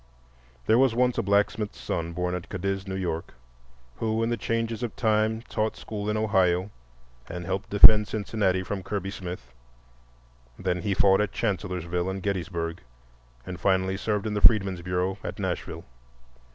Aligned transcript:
There 0.65 0.79
was 0.79 0.95
once 0.95 1.19
a 1.19 1.21
blacksmith's 1.21 1.79
son 1.79 2.13
born 2.13 2.33
at 2.33 2.49
Cadiz, 2.49 2.87
New 2.87 2.95
York, 2.95 3.35
who 3.97 4.23
in 4.23 4.31
the 4.31 4.35
changes 4.35 4.81
of 4.81 4.95
time 4.95 5.43
taught 5.43 5.77
school 5.77 6.09
in 6.09 6.17
Ohio 6.17 6.71
and 7.29 7.45
helped 7.45 7.69
defend 7.69 8.07
Cincinnati 8.07 8.63
from 8.63 8.81
Kirby 8.81 9.11
Smith. 9.11 9.53
Then 10.57 10.81
he 10.81 10.95
fought 10.95 11.21
at 11.21 11.31
Chancellorsville 11.33 12.09
and 12.09 12.23
Gettysburg 12.23 12.81
and 13.45 13.59
finally 13.59 13.95
served 13.95 14.25
in 14.25 14.33
the 14.33 14.41
Freedmen's 14.41 14.81
Bureau 14.81 15.19
at 15.23 15.37
Nashville. 15.37 15.85